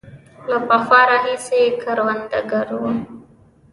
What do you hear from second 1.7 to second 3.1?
کروندګر وو.